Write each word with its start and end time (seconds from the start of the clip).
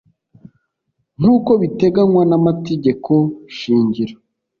Nkuko 1.19 1.51
biteganywa 1.61 2.21
n’amategeko 2.29 3.11
shingiro 3.57 4.15